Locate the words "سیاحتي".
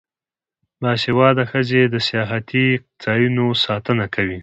2.07-2.67